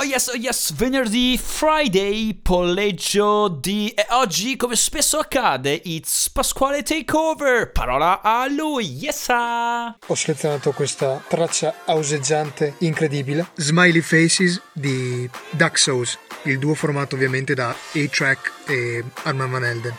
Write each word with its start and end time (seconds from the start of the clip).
Oh 0.00 0.04
yes, 0.04 0.28
oh 0.28 0.36
yes, 0.36 0.74
venerdì, 0.74 1.36
Friday, 1.36 2.32
polleggio 2.40 3.48
di... 3.48 3.88
E 3.88 4.06
oggi, 4.10 4.54
come 4.54 4.76
spesso 4.76 5.18
accade, 5.18 5.80
it's 5.86 6.30
Pasquale 6.30 6.84
Takeover, 6.84 7.72
parola 7.72 8.20
a 8.22 8.46
lui, 8.46 8.86
yes! 8.92 9.26
Ho 9.30 10.14
selezionato 10.14 10.70
questa 10.70 11.20
traccia 11.26 11.82
auseggiante 11.84 12.74
incredibile, 12.78 13.48
Smiley 13.56 14.00
Faces 14.00 14.62
di 14.72 15.28
Duck 15.50 15.76
Sauce, 15.76 16.16
il 16.42 16.60
duo 16.60 16.74
formato 16.74 17.16
ovviamente 17.16 17.54
da 17.54 17.70
A-Track 17.70 18.52
e 18.68 19.02
Arman 19.24 19.50
Van 19.50 19.64
Elden. 19.64 19.96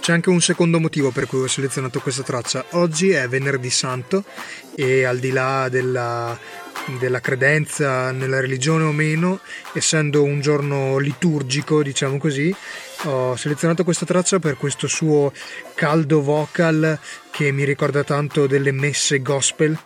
C'è 0.00 0.12
anche 0.12 0.28
un 0.28 0.40
secondo 0.42 0.80
motivo 0.80 1.10
per 1.12 1.26
cui 1.26 1.42
ho 1.42 1.46
selezionato 1.46 2.00
questa 2.00 2.22
traccia. 2.22 2.64
Oggi 2.70 3.10
è 3.10 3.28
venerdì 3.28 3.70
santo 3.70 4.24
e 4.74 5.04
al 5.04 5.18
di 5.18 5.30
là 5.30 5.68
della 5.68 6.38
della 6.98 7.20
credenza 7.20 8.10
nella 8.10 8.40
religione 8.40 8.84
o 8.84 8.92
meno, 8.92 9.40
essendo 9.72 10.22
un 10.22 10.40
giorno 10.40 10.98
liturgico, 10.98 11.82
diciamo 11.82 12.18
così, 12.18 12.54
ho 13.04 13.36
selezionato 13.36 13.84
questa 13.84 14.06
traccia 14.06 14.38
per 14.38 14.56
questo 14.56 14.86
suo 14.86 15.32
caldo 15.74 16.22
vocal 16.22 16.98
che 17.30 17.52
mi 17.52 17.64
ricorda 17.64 18.04
tanto 18.04 18.46
delle 18.46 18.72
messe 18.72 19.20
gospel. 19.20 19.78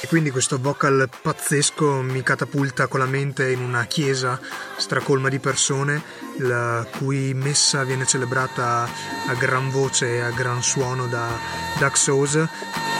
E 0.00 0.06
quindi 0.06 0.30
questo 0.30 0.58
vocal 0.60 1.08
pazzesco 1.22 2.02
mi 2.02 2.22
catapulta 2.22 2.88
con 2.88 3.00
la 3.00 3.06
mente 3.06 3.50
in 3.50 3.60
una 3.60 3.86
chiesa 3.86 4.38
stracolma 4.76 5.30
di 5.30 5.38
persone, 5.38 6.02
la 6.40 6.86
cui 6.98 7.32
messa 7.32 7.84
viene 7.84 8.04
celebrata 8.04 8.86
a 9.26 9.34
gran 9.34 9.70
voce 9.70 10.16
e 10.16 10.20
a 10.20 10.30
gran 10.30 10.62
suono 10.62 11.06
da 11.06 11.26
Dax 11.78 12.02
Sose 12.02 12.93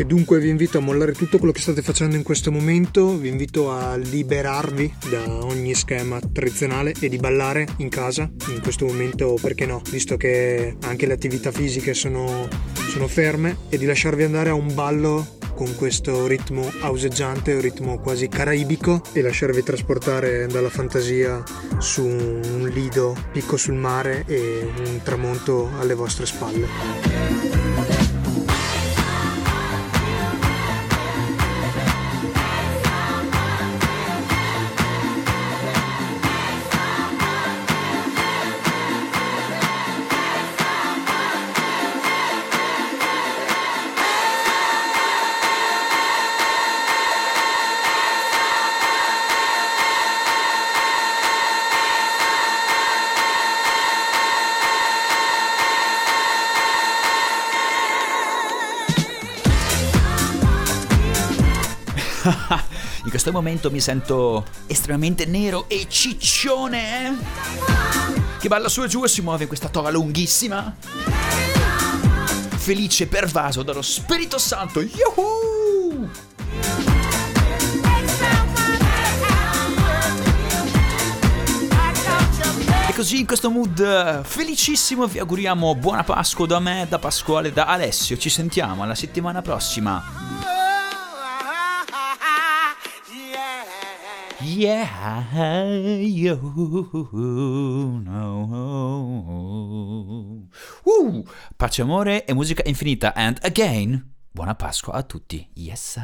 e 0.00 0.06
dunque 0.06 0.40
vi 0.40 0.48
invito 0.48 0.78
a 0.78 0.80
mollare 0.80 1.12
tutto 1.12 1.36
quello 1.36 1.52
che 1.52 1.60
state 1.60 1.82
facendo 1.82 2.16
in 2.16 2.22
questo 2.22 2.50
momento, 2.50 3.18
vi 3.18 3.28
invito 3.28 3.70
a 3.70 3.96
liberarvi 3.96 4.94
da 5.10 5.44
ogni 5.44 5.74
schema 5.74 6.18
tradizionale 6.20 6.94
e 6.98 7.10
di 7.10 7.18
ballare 7.18 7.66
in 7.76 7.90
casa 7.90 8.30
in 8.48 8.62
questo 8.62 8.86
momento, 8.86 9.36
perché 9.38 9.66
no, 9.66 9.82
visto 9.90 10.16
che 10.16 10.74
anche 10.84 11.04
le 11.04 11.12
attività 11.12 11.52
fisiche 11.52 11.92
sono, 11.92 12.48
sono 12.88 13.06
ferme 13.08 13.58
e 13.68 13.76
di 13.76 13.84
lasciarvi 13.84 14.22
andare 14.22 14.48
a 14.48 14.54
un 14.54 14.72
ballo 14.72 15.36
con 15.54 15.74
questo 15.76 16.26
ritmo 16.26 16.72
auseggiante, 16.80 17.52
un 17.52 17.60
ritmo 17.60 17.98
quasi 17.98 18.26
caraibico 18.26 19.02
e 19.12 19.20
lasciarvi 19.20 19.62
trasportare 19.62 20.46
dalla 20.46 20.70
fantasia 20.70 21.42
su 21.76 22.06
un 22.06 22.70
lido 22.72 23.14
picco 23.32 23.58
sul 23.58 23.74
mare 23.74 24.24
e 24.26 24.66
un 24.78 25.00
tramonto 25.02 25.68
alle 25.78 25.92
vostre 25.92 26.24
spalle. 26.24 27.89
In 63.04 63.10
questo 63.10 63.32
momento 63.32 63.70
mi 63.70 63.80
sento 63.80 64.44
estremamente 64.66 65.24
nero 65.24 65.66
e 65.68 65.86
ciccione. 65.88 67.08
Eh? 67.08 67.14
Che 68.38 68.48
balla 68.48 68.68
su 68.68 68.82
e 68.82 68.88
giù 68.88 69.04
e 69.04 69.08
si 69.08 69.22
muove 69.22 69.42
in 69.42 69.48
questa 69.48 69.68
toga 69.68 69.90
lunghissima. 69.90 70.74
Felice 72.56 73.06
pervaso 73.06 73.62
dallo 73.62 73.82
Spirito 73.82 74.38
Santo. 74.38 74.80
Yuhu! 74.80 76.08
E 82.88 82.94
così 82.94 83.20
in 83.20 83.26
questo 83.26 83.50
mood 83.50 84.24
felicissimo 84.24 85.06
vi 85.06 85.18
auguriamo 85.18 85.74
buona 85.74 86.04
Pasqua 86.04 86.46
da 86.46 86.60
me, 86.60 86.86
da 86.88 86.98
Pasquale, 86.98 87.52
da 87.52 87.66
Alessio. 87.66 88.18
Ci 88.18 88.28
sentiamo 88.28 88.82
alla 88.82 88.94
settimana 88.94 89.40
prossima. 89.42 90.39
Yeah, 94.42 95.68
you 96.00 96.36
know. 98.04 98.48
Uh, 100.86 101.22
pace, 101.58 101.82
amore 101.82 102.24
e 102.26 102.34
musica 102.34 102.62
infinita. 102.64 103.12
And 103.14 103.38
again, 103.44 104.04
buona 104.34 104.54
Pasqua 104.54 104.94
a 104.94 105.02
tutti. 105.02 105.48
Yes. 105.54 105.98